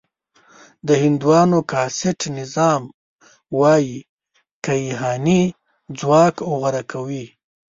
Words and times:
د 0.87 0.89
هندوانو 1.03 1.59
کاسټ 1.71 2.19
نظام 2.39 2.81
وايي 3.59 3.97
کیهاني 4.65 5.43
ځواک 5.99 6.35
غوره 6.49 6.83
کوي. 6.91 7.25